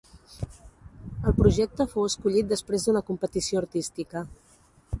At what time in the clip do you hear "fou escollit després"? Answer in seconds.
1.93-2.87